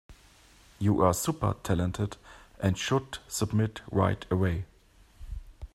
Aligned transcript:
You 0.79 0.99
are 1.03 1.13
super 1.13 1.55
talented 1.61 2.17
and 2.59 2.75
should 2.75 3.19
submit 3.27 3.81
right 3.91 4.25
away. 4.31 4.65